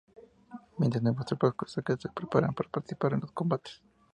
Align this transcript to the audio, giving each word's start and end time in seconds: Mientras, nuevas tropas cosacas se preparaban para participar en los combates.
Mientras, 0.79 1.03
nuevas 1.03 1.27
tropas 1.27 1.53
cosacas 1.53 2.01
se 2.01 2.09
preparaban 2.09 2.55
para 2.55 2.69
participar 2.71 3.13
en 3.13 3.19
los 3.19 3.31
combates. 3.33 3.83